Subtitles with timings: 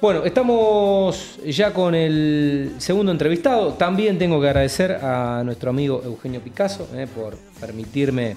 [0.00, 3.74] Bueno, estamos ya con el segundo entrevistado.
[3.74, 8.34] También tengo que agradecer a nuestro amigo Eugenio Picasso eh, por permitirme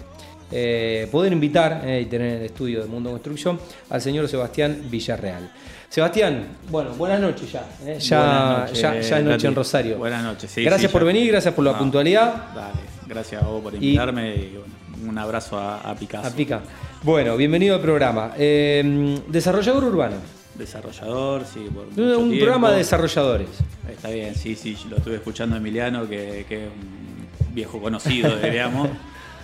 [0.51, 3.57] eh, poder invitar eh, y tener en el estudio de Mundo Construcción
[3.89, 5.49] al señor Sebastián Villarreal.
[5.87, 7.65] Sebastián, bueno, buenas noches ya.
[7.97, 9.97] Ya, noches, ya, ya, noche en Rosario.
[9.97, 10.65] Buenas noches, sí.
[10.65, 11.05] Gracias sí, por ya.
[11.05, 12.53] venir, gracias por la No, puntualidad.
[12.53, 16.27] Dale, gracias a vos por invitarme y, bueno, un abrazo a, a Picasso.
[16.27, 16.59] A Pica.
[17.03, 18.33] Bueno, bienvenido al programa.
[18.35, 20.42] Desarrollador urbano.
[20.55, 22.35] Desarrollador, sí, por Un tiempo.
[22.39, 23.47] programa de desarrolladores.
[23.89, 28.35] Está bien, sí, sí, lo estuve escuchando a Emiliano, que, que es un viejo conocido,
[28.41, 28.89] diríamos.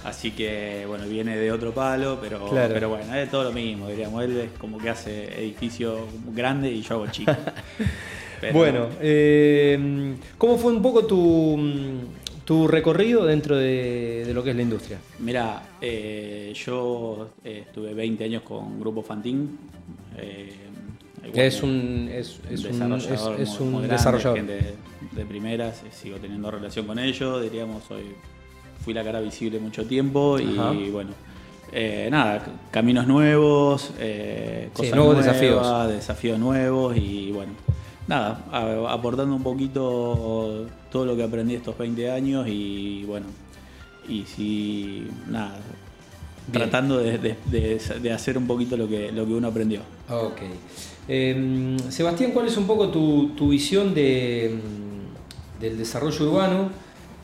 [0.03, 2.73] Así que, bueno, viene de otro palo, pero, Claro.
[2.73, 4.23] pero bueno, es todo lo mismo, diríamos.
[4.23, 7.31] Él es como que hace edificio grande y yo hago chico.
[8.41, 11.59] Pero- Bueno, eh, ¿cómo fue un poco tu,
[12.45, 14.97] tu recorrido dentro de, de lo que es la industria?
[15.19, 19.57] Mira, eh, yo eh, estuve 20 años con Grupo Fantín.
[21.33, 24.37] Que es un, es, es un, desarrollador es- es un grande, desarrollador.
[24.37, 24.75] gente
[25.11, 28.03] de primeras, eh, sigo teniendo relación con ellos, diríamos, soy,
[28.83, 31.11] fui la cara visible mucho tiempo y bueno,
[31.71, 35.87] eh, nada, caminos nuevos, eh, cosas nuevos nuevas, desafíos.
[35.89, 37.51] desafíos nuevos y bueno,
[38.07, 43.27] nada, a- aportando un poquito todo lo que aprendí estos 20 años y bueno,
[44.07, 45.57] y si, nada,
[46.47, 46.63] Bien.
[46.63, 49.81] tratando de, de- de- de hacer un poquito lo que, lo que uno aprendió.
[50.09, 50.41] Ok.
[51.11, 54.55] Eh, Sebastián, ¿cuál es un poco tu, tu visión de,
[55.59, 56.69] del desarrollo urbano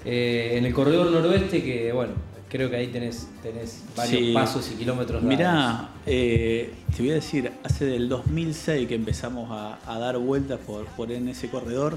[0.04, 1.62] eh, en el corredor noroeste?
[1.64, 2.14] Que bueno,
[2.50, 4.34] creo que ahí tenés, tenés varios Sí.
[4.34, 5.22] pasos y kilómetros.
[5.22, 5.38] dados.
[5.38, 10.60] Mirá, eh, te voy a decir, hace del 2006 que empezamos a, a dar vueltas
[10.66, 11.96] por, por en ese corredor,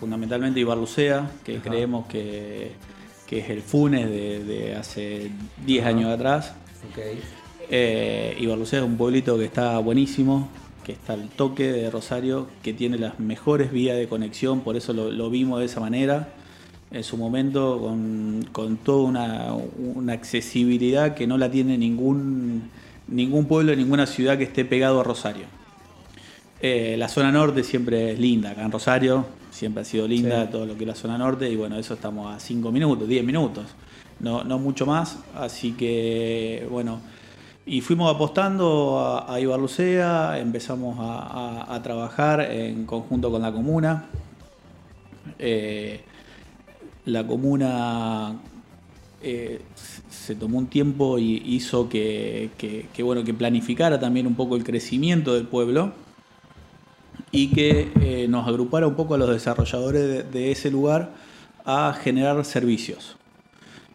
[0.00, 1.62] fundamentalmente Ibarlucea, que Ajá.
[1.70, 2.72] creemos que,
[3.28, 5.30] que es el Funes de, de hace
[5.64, 5.90] 10 Ajá.
[5.90, 6.54] años atrás.
[6.90, 6.98] Ok.
[7.70, 10.48] Eh, Ibarlucea es un pueblito que está buenísimo,
[10.84, 14.92] que está al toque de Rosario, que tiene las mejores vías de conexión, por eso
[14.92, 16.28] lo, lo vimos de esa manera
[16.92, 19.52] en su momento, con, con toda una,
[19.96, 22.70] una accesibilidad que no la tiene ningún,
[23.08, 25.46] ningún pueblo, ninguna ciudad que esté pegado a Rosario.
[26.60, 30.52] Eh, la zona norte siempre es linda, acá en Rosario siempre ha sido linda Sí.
[30.52, 33.24] todo lo que es la zona norte y bueno, eso estamos a 5 minutos, 10
[33.24, 33.66] minutos,
[34.20, 37.00] no, no mucho más, así que bueno,
[37.66, 44.06] y fuimos apostando a, a Ibarlucea, empezamos a, trabajar en conjunto con la comuna.
[45.38, 46.00] Eh,
[47.06, 48.34] la comuna
[49.22, 49.62] eh,
[50.10, 52.50] se tomó un tiempo y hizo que,
[52.98, 55.92] bueno, que planificara también un poco el crecimiento del pueblo
[57.30, 61.12] y que eh, nos agrupara un poco a los desarrolladores de, ese lugar
[61.64, 63.16] a generar servicios.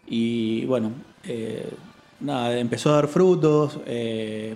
[0.07, 0.91] Y bueno,
[2.19, 4.55] nada, empezó a dar frutos, eh,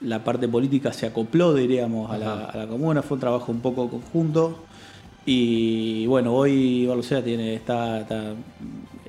[0.00, 2.44] la parte política se acopló, diríamos, a la, Ajá.
[2.46, 4.58] a la comuna, fue un trabajo un poco conjunto.
[5.24, 8.34] Y bueno, hoy Barlucea tiene, está, está,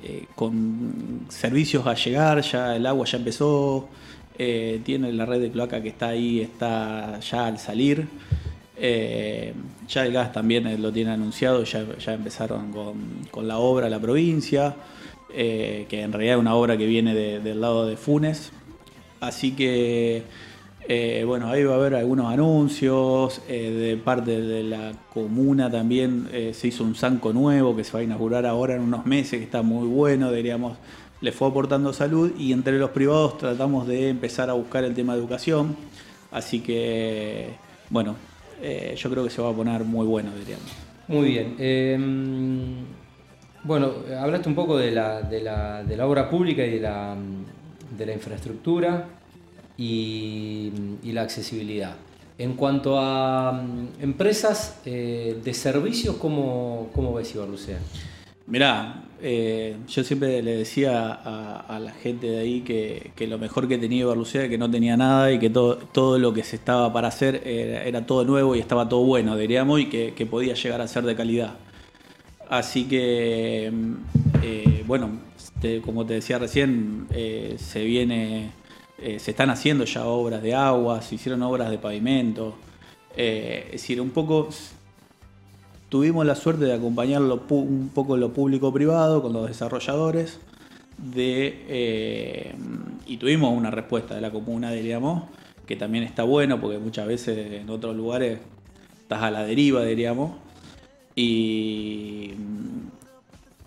[0.02, 3.88] eh, con servicios a llegar, ya el agua ya empezó,
[4.38, 8.06] eh, tiene la red de cloaca que está ahí, está ya al salir.
[8.76, 9.54] Eh,
[9.88, 12.94] ya el gas también lo tiene anunciado, ya, ya empezaron con,
[13.30, 14.74] con la obra la provincia,
[15.34, 18.52] eh, que en realidad es una obra que viene de- del lado de Funes.
[19.20, 20.22] Así que,
[20.88, 23.40] eh, bueno, ahí va a haber algunos anuncios.
[23.48, 28.00] eh, de parte de la comuna también se hizo un zanco nuevo que se va
[28.00, 30.76] a inaugurar ahora en unos meses, que está muy bueno, diríamos.
[31.20, 35.14] Le fue aportando salud y entre los privados tratamos de empezar a buscar el tema
[35.14, 35.74] de educación.
[36.30, 37.50] Así que,
[37.90, 38.16] bueno,
[38.96, 40.66] yo creo que se va a poner muy bueno, diríamos.
[41.08, 41.54] Muy bien.
[41.58, 41.96] Eh,
[43.64, 47.16] bueno, hablaste un poco de la, de la, de la obra pública y de la,
[47.96, 49.08] de la infraestructura
[49.76, 50.70] y,
[51.02, 51.96] y la accesibilidad.
[52.36, 57.78] En cuanto a mm, empresas eh, de servicios, ¿cómo, ves Ibarlucea?
[58.46, 63.78] Mirá, eh, yo siempre le decía a, la gente de ahí que, lo mejor que
[63.78, 66.92] tenía Ibarlucea es que no tenía nada y que todo, todo lo que se estaba
[66.92, 70.82] para hacer era, era todo nuevo y estaba todo bueno, diríamos, y que podía llegar
[70.82, 71.54] a ser de calidad.
[72.58, 73.94] Así que, mm,
[74.42, 75.10] eh, bueno,
[75.84, 78.50] como te decía recién, eh, se viene,
[78.98, 82.54] eh, se están haciendo ya obras de agua, se hicieron obras de pavimento.
[83.16, 84.48] Es decir, un poco
[85.88, 90.38] tuvimos la suerte de acompañar lo pu- un poco lo público-privado con los desarrolladores
[90.98, 92.54] de,
[93.06, 95.24] y tuvimos una respuesta de la comuna, diríamos,
[95.66, 98.38] que también está bueno porque muchas veces en otros lugares
[99.00, 100.32] estás a la deriva, diríamos,
[101.14, 102.32] y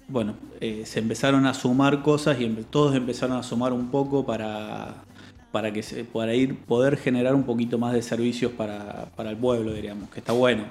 [0.07, 5.03] bueno, eh, se empezaron a sumar cosas y todos empezaron a sumar un poco para,
[5.51, 9.37] para que se, para ir poder generar un poquito más de servicios para, para el
[9.37, 10.63] pueblo, diríamos, que está bueno.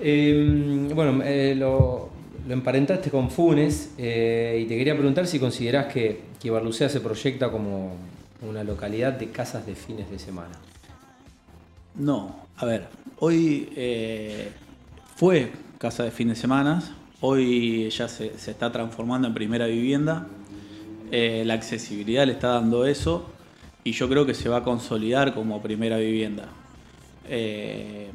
[0.00, 2.10] Eh, bueno, eh, lo,
[2.46, 7.00] lo, emparentaste con Funes eh, y te quería preguntar si considerás que, que Ibarlucea se
[7.00, 7.94] proyecta como
[8.48, 10.58] una localidad de casas de fines de semana.
[11.94, 12.88] No, a ver,
[13.20, 13.68] hoy
[15.14, 15.52] fue
[15.82, 16.80] casa de fines de semana,
[17.20, 20.28] hoy ya se, está transformando en primera vivienda,
[21.10, 23.28] la accesibilidad le está dando eso
[23.82, 26.44] y yo creo que se va a consolidar como primera vivienda.
[27.28, 28.12] Eh,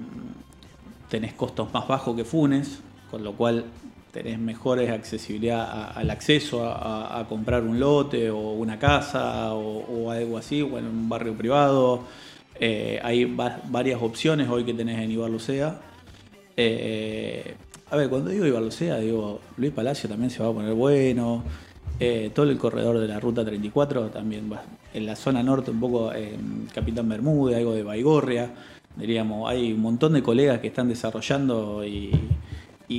[1.09, 2.79] tenés costos más bajos que Funes,
[3.11, 3.65] con lo cual
[4.13, 10.61] tenés mejores accesibilidad al acceso a, comprar un lote o una casa o, algo así,
[10.61, 12.03] o en un barrio privado.
[12.61, 15.81] Eh, hay varias opciones hoy que tenés en Ibarlucea.
[16.57, 17.55] Eh,
[17.89, 21.43] a ver, cuando digo Ibarlucea, digo Luis Palacio también se va a poner bueno.
[21.99, 24.63] Eh, todo el corredor de la ruta 34 también va.
[24.93, 28.51] En la zona norte, un poco en Capitán Bermúdez, algo de Baigorria.
[28.95, 32.11] Diríamos, hay un montón de colegas que están desarrollando y,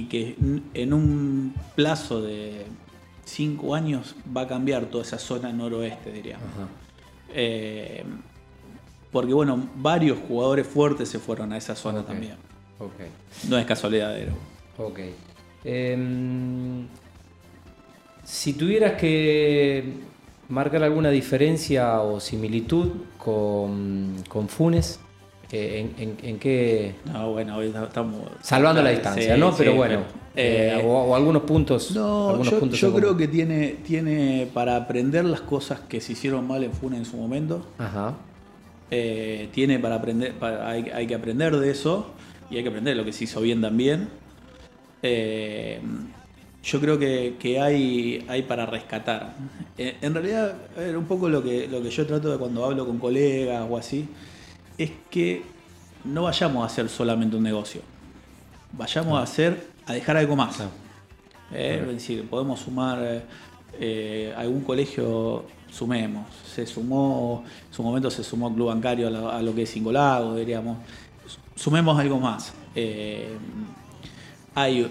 [0.09, 0.37] que
[0.75, 2.67] en un plazo de
[3.25, 6.47] cinco años va a cambiar toda esa zona noroeste, diríamos.
[7.35, 8.05] Eh,
[9.11, 12.37] porque bueno, varios jugadores fuertes se fueron a esa zona también.
[13.49, 14.17] No es casualidad.
[14.79, 15.01] Ok.
[15.65, 16.87] Em,
[18.25, 19.85] si tuvieras que
[20.49, 22.89] marcar alguna diferencia o similitud
[23.19, 24.15] con,
[24.49, 25.01] Funes,
[25.51, 26.95] eh, en, qué...?
[27.13, 28.23] No, bueno, hoy estamos...
[28.43, 29.55] Salvando la distancia, ¿no?
[29.57, 30.01] pero bueno,
[30.37, 31.91] eh, eh, o, algunos puntos...
[31.93, 36.73] No, yo, creo que tiene, tiene para aprender las cosas que se hicieron mal en
[36.73, 37.67] Funes en su momento.
[37.79, 38.15] Ajá.
[38.89, 42.15] tiene para aprender, hay, hay, que aprender de eso
[42.50, 44.09] y hay que aprender lo que se hizo bien también.
[45.03, 45.81] Eh,
[46.62, 49.35] yo creo que, hay, hay para rescatar.
[49.77, 50.56] Eh, en realidad,
[50.97, 54.09] un poco lo que, lo que yo trato de cuando hablo con colegas o así,
[54.77, 55.43] es que
[56.05, 57.83] no vayamos a hacer solamente un negocio.
[58.73, 60.61] Vayamos a hacer, a dejar algo más.
[61.53, 63.25] Eh, es decir, podemos sumar
[63.81, 66.27] eh, algún colegio, sumemos.
[66.55, 70.37] Se sumó, en su momento se sumó Club Bancario a lo, que es Cinco Lagos,
[70.37, 70.79] diríamos.
[71.59, 72.55] Sumemos algo más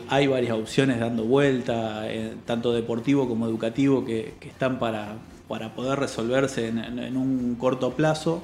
[0.09, 5.15] hay, varias opciones dando vuelta, eh, tanto deportivo como educativo, que, están para,
[5.47, 8.41] para, poder resolverse en, un corto plazo,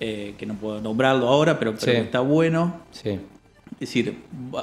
[0.00, 2.80] eh, que no puedo nombrarlo ahora, pero, está bueno.
[3.74, 4.18] Es decir,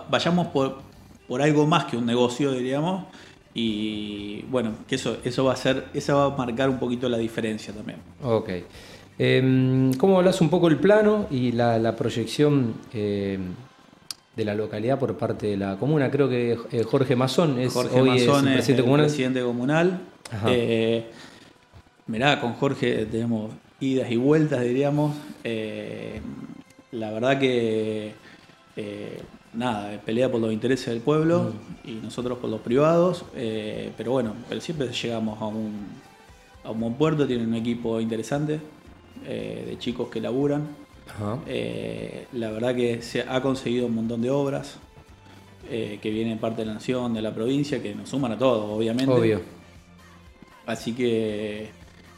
[0.10, 0.80] vayamos por,
[1.28, 3.06] por algo más que un negocio, diríamos,
[3.54, 7.18] y bueno, que eso, eso va a ser, eso va a marcar un poquito la
[7.18, 8.00] diferencia también.
[8.22, 8.50] Ok.
[9.20, 13.56] Em, ¿Cómo hablas un poco el plano y la, proyección em,
[14.36, 16.12] de la localidad por parte de la comuna.
[16.12, 20.00] Creo que eh, Jorge Mazón es Jorge hoy Mazón es, el presidente comunal.
[20.48, 21.10] Eh,
[22.06, 25.16] mirá, con Jorge tenemos idas y vueltas, diríamos.
[25.44, 26.22] Eh,
[26.92, 28.14] la verdad que
[29.54, 31.54] nada, pelea por los intereses del pueblo
[31.84, 31.90] mm.
[31.90, 33.26] y nosotros por los privados.
[33.34, 35.88] pero bueno, pero siempre llegamos a un,
[36.64, 38.60] a un buen puerto, tienen un equipo interesante
[39.24, 40.88] de chicos que laburan.
[41.48, 44.78] Eh, la verdad que se ha conseguido un montón de obras
[45.70, 48.70] eh, que vienen parte de la nación, de la provincia, que nos suman a todos,
[48.70, 49.12] obviamente.
[49.12, 49.42] Obvio.
[50.66, 51.70] Así que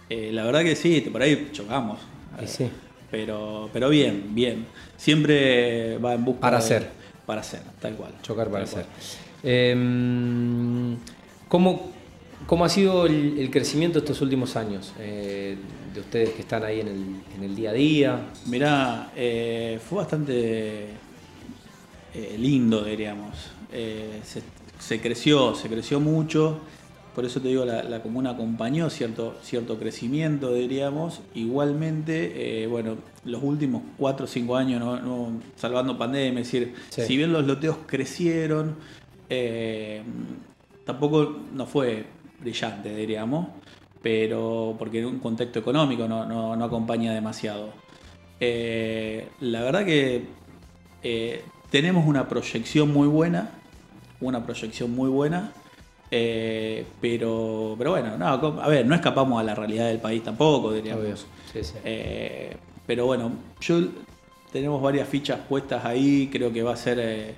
[0.10, 2.00] eh, la verdad que sí, por ahí chocamos.
[2.46, 2.70] Sí.
[3.12, 4.68] Pero, pero bien, bien.
[4.98, 6.90] Siempre va en busca para hacer.
[7.26, 8.14] Para hacer, tal cual.
[8.22, 8.86] Chocar para hacer.
[9.44, 10.98] Em,
[11.48, 11.92] ¿cómo,
[12.50, 15.56] ¿Cómo ha sido el, crecimiento estos últimos años eh,
[15.94, 18.30] de ustedes que están ahí en el, día a día?
[18.48, 20.86] Mirá, eh, fue bastante
[22.16, 23.52] eh, lindo, diríamos.
[24.80, 26.58] Se, creció, se creció mucho.
[27.14, 31.22] Por eso te digo, la, comuna acompañó cierto, cierto crecimiento, diríamos.
[31.36, 37.32] Igualmente, bueno, los últimos cuatro o cinco años, no, salvando pandemia, es decir, si bien
[37.32, 38.76] los loteos crecieron,
[40.84, 43.48] tampoco no fue brillante, diríamos,
[44.02, 47.70] pero porque en un contexto económico no, acompaña demasiado.
[48.40, 50.26] Eh, la verdad que
[51.04, 53.52] eh, tenemos una proyección muy buena,
[54.22, 55.52] una proyección muy buena,
[56.12, 60.72] eh, pero, pero bueno, no, a ver, no escapamos a la realidad del país tampoco,
[60.72, 61.28] diríamos.
[62.88, 63.82] pero bueno, yo
[64.52, 67.36] tenemos varias fichas puestas ahí, creo que va a ser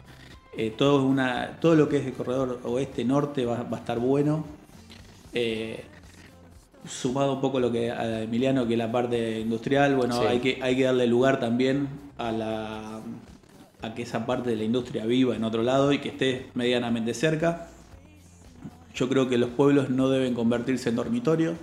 [0.77, 4.61] todo, una, todo lo que es el corredor oeste-norte va, va a estar bueno.
[5.33, 5.83] Eh,
[6.85, 10.75] sumado un poco lo que a Emiliano, que la parte industrial, bueno, hay, que, hay
[10.75, 13.01] que darle lugar también a, la,
[13.81, 17.13] a que esa parte de la industria viva en otro lado y que esté medianamente
[17.13, 17.67] cerca.
[18.93, 21.53] Yo creo que los pueblos no deben convertirse en dormitorio.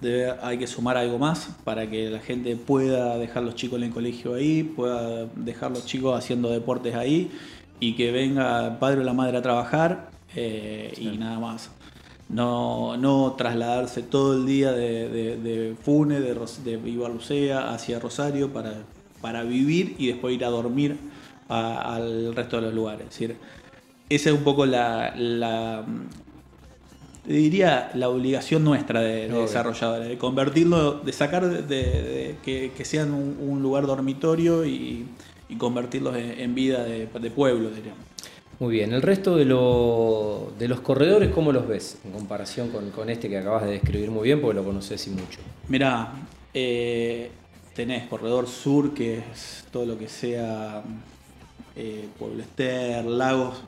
[0.00, 3.84] debe, hay que sumar algo más para que la gente pueda dejar los chicos en
[3.84, 7.30] el colegio ahí, pueda dejar los chicos haciendo deportes ahí
[7.78, 11.70] y que venga el padre o la madre a trabajar eh, y nada más.
[12.30, 18.84] No, no trasladarse todo el día de, de, de Fune, de, de hacia Rosario para,
[19.20, 20.96] para vivir y después ir a dormir
[21.48, 23.02] al resto de los lugares.
[23.02, 23.36] Es decir,
[24.08, 25.84] esa es un poco la, la
[27.24, 33.86] diría la obligación nuestra de, desarrolladores, de convertirlo, de sacar de, que, sean un, lugar
[33.86, 35.06] dormitorio y,
[35.58, 38.04] convertirlos en, vida de, pueblo, diríamos.
[38.60, 43.30] Muy bien, el resto de, de los corredores, ¿cómo los ves en comparación con, este
[43.30, 45.40] que acabas de describir muy bien, porque lo conoces y mucho?
[45.68, 46.12] Mirá,
[46.52, 47.30] eh,
[47.74, 50.82] tenés Corredor Sur, que es todo lo que sea
[51.74, 53.62] eh, Pueblo Ester, Lagos,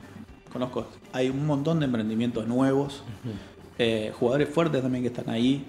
[0.51, 3.03] conozco, hay un montón de emprendimientos nuevos,
[3.79, 5.65] eh, jugadores fuertes también que están ahí,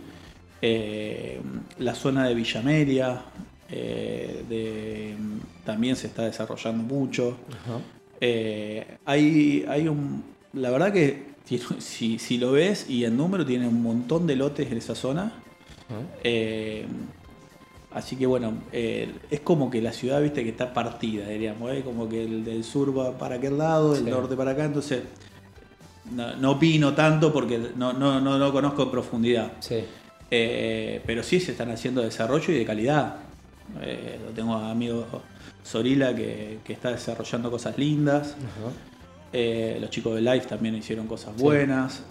[0.60, 1.40] eh,
[1.78, 3.22] la zona de Villa Media
[3.70, 5.16] eh,
[5.64, 7.38] también se está desarrollando mucho.
[8.20, 11.34] Hay, hay un, la verdad que
[11.78, 15.32] si, lo ves y en número tiene un montón de lotes en esa zona.
[17.94, 21.82] Así que bueno, eh, es como que la ciudad, viste, que está partida, diríamos, ¿eh?
[21.84, 25.04] como que el del sur va para aquel lado, el norte para acá, entonces
[26.10, 29.52] no, opino tanto porque no, no, no lo conozco en profundidad.
[30.28, 33.16] Eh, pero sí se están haciendo desarrollo y de calidad.
[33.74, 35.06] Lo tengo a amigo
[35.62, 38.36] Sorila que, está desarrollando cosas lindas.
[39.32, 42.02] los chicos de Life también hicieron cosas buenas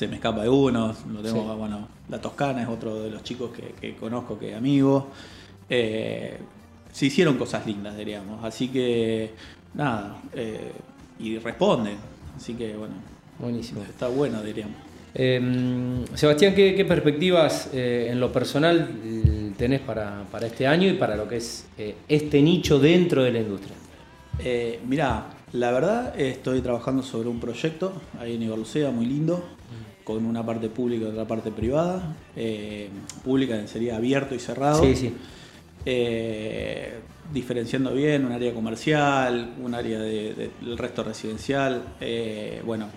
[0.00, 3.50] se me escapa de uno, lo tengo, bueno, La Toscana es otro de los chicos
[3.78, 5.08] que, conozco, que amigo.
[5.68, 6.38] Eh,
[6.90, 8.42] se hicieron cosas lindas, diríamos.
[8.42, 9.34] Así que,
[9.74, 10.72] nada, eh,
[11.18, 11.98] y responden.
[12.34, 12.94] Así que, bueno,
[13.38, 13.82] Buenísimo.
[13.82, 14.76] está bueno, diríamos.
[15.12, 18.88] Em, Sebastián, ¿qué, perspectivas eh, en lo personal
[19.60, 21.66] tenés para, este año y para lo que es
[22.08, 23.76] este nicho dentro de la industria?
[24.86, 29.44] mirá, la verdad estoy trabajando sobre un proyecto ahí en Ibarlucea muy lindo
[30.04, 32.16] con una parte pública y otra parte privada.
[32.34, 32.88] Eh,
[33.24, 34.82] pública sería abierto y cerrado.
[34.82, 35.14] Sí, sí.
[35.86, 37.00] Eh,
[37.32, 42.88] diferenciando bien un área comercial, un área del resto residencial, eh, bueno,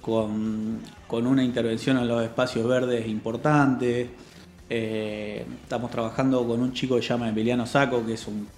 [0.00, 4.10] con, una intervención en los espacios verdes importante.
[4.70, 8.48] Estamos trabajando con un chico que se llama Emiliano Saco, que es un,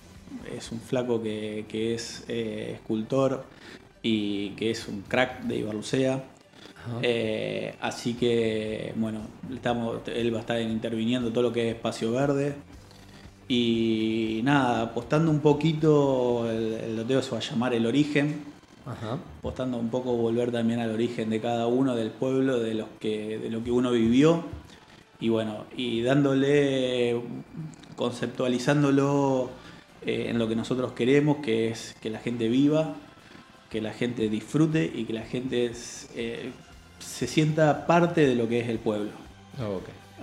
[0.56, 3.44] es un flaco que, que es escultor
[4.02, 6.24] y que es un crack de Ibarlucea.
[7.02, 9.20] Eh, así que, bueno,
[9.52, 12.54] estamos, él va a estar interviniendo todo lo que es espacio verde.
[13.48, 18.44] Y nada, apostando un poquito, el, loteo se va a llamar El Origen.
[19.38, 23.38] Apostando un poco volver también al origen de cada uno del pueblo, de, los que,
[23.38, 24.42] de lo que uno vivió.
[25.22, 27.14] Y bueno, y dándole,
[27.94, 29.50] conceptualizándolo
[30.04, 32.96] eh, en lo que nosotros queremos, que es que la gente viva,
[33.70, 35.70] que la gente disfrute y que la gente
[36.16, 36.50] eh,
[36.98, 39.12] se sienta parte de lo que es el pueblo.
[39.60, 39.68] Ah,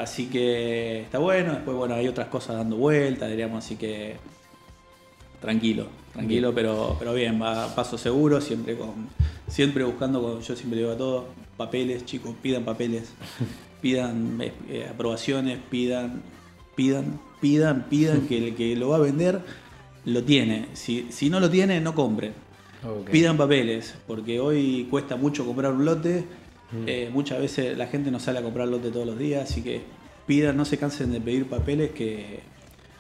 [0.04, 4.18] así que está bueno, después bueno, hay otras cosas dando vuelta, diríamos, así que
[5.40, 9.08] tranquilo, tranquilo, pero pero bien, va paso seguro, siempre con
[9.48, 11.24] siempre buscando, con, yo siempre digo a todos,
[11.56, 13.14] papeles, chicos, pidan papeles,
[13.82, 16.22] pidan eh, eh, aprobaciones, pidan,
[16.76, 19.42] pidan, pidan, pidan que el que lo va a vender
[20.06, 20.68] lo tiene.
[20.74, 22.34] Si, si no lo tiene, no compren.
[23.12, 26.26] Pidan papeles, porque hoy cuesta mucho comprar un lote
[26.72, 26.84] Mm.
[26.88, 29.82] Eh, muchas veces la gente no sale a comprar lote todos los días, así que
[30.28, 32.42] pidan, no se cansen de pedir papeles que,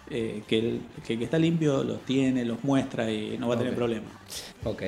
[0.09, 3.75] eh, que, el, que, está limpio los tiene, los muestra y no va a tener
[3.75, 4.05] problema.
[4.63, 4.83] Ok,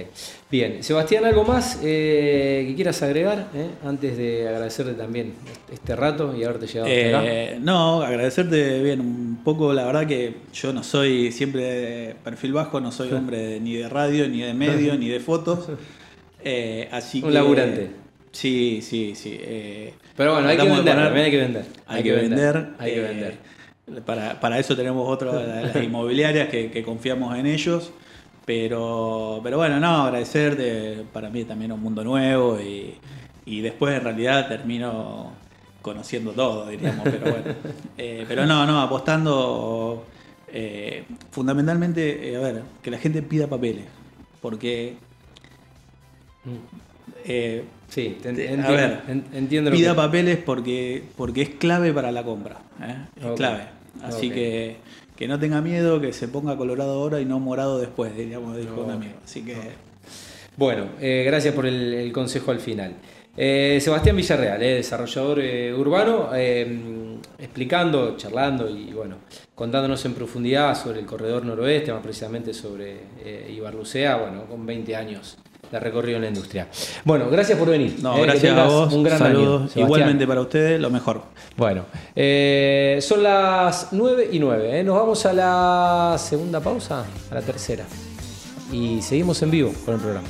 [0.50, 0.84] bien.
[0.84, 3.48] Sebastián, ¿algo más eh, que quieras agregar
[3.86, 5.34] antes de agradecerte también
[5.72, 7.60] este rato y haberte llegado hasta acá?
[7.60, 12.80] No, agradecerte bien, un poco, la verdad que yo no soy siempre de perfil bajo,
[12.80, 15.68] no soy hombre ni de radio, ni de medio, ni de fotos.
[16.92, 18.01] así un laburante.
[18.32, 19.38] Sí, sí, sí.
[19.42, 21.66] Eh, Pero bueno, hay que, vender, también hay que vender.
[21.86, 22.68] Hay, que vender.
[22.80, 23.38] Hay que eh, vender.
[24.06, 25.34] Para, para, eso tenemos otras
[25.74, 27.92] las inmobiliarias que, confiamos en ellos.
[28.46, 31.04] Pero, pero bueno, no, agradecerte.
[31.12, 32.96] Para mí también un mundo nuevo y,
[33.46, 35.34] y después en realidad termino
[35.82, 37.04] conociendo todo, diríamos.
[37.04, 37.56] Pero bueno.
[37.98, 40.06] Eh, pero no, no, apostando
[41.30, 43.86] fundamentalmente, a ver, que la gente pida papeles.
[44.42, 44.98] Porque
[47.26, 49.02] eh, sí, entiendo, a ver,
[49.34, 52.58] entiendo pida papeles porque, porque es clave para la compra.
[52.82, 52.96] ¿eh?
[53.16, 53.66] Es clave.
[54.02, 54.78] Así que
[55.22, 58.82] que no tenga miedo, que se ponga colorado ahora y no morado después, diríamos, dijo
[58.82, 59.14] un amigo.
[59.24, 59.56] Así que.
[60.58, 62.96] Bueno, eh, gracias por el, consejo al final.
[63.38, 65.38] Eh, Sebastián Villarreal, eh, desarrollador
[65.78, 66.32] urbano,
[67.38, 69.18] explicando, charlando y bueno,
[69.54, 72.98] contándonos en profundidad sobre el corredor noroeste, más precisamente sobre
[73.48, 75.38] Ibarlucea, bueno, con 20 años
[75.72, 76.68] de recorrido en la industria.
[77.06, 77.98] Bueno, gracias por venir.
[78.01, 78.94] No, eh, gracias a vos.
[78.94, 79.72] Un gran Saludos.
[79.75, 79.86] año.
[79.86, 81.22] Igualmente para ustedes, lo mejor.
[81.56, 81.86] Bueno,
[82.16, 84.80] eh, son las 9 y 9.
[84.80, 84.84] ¿eh?
[84.84, 87.86] Nos vamos a la segunda pausa, a la tercera.
[88.72, 90.28] Y seguimos en vivo con el programa.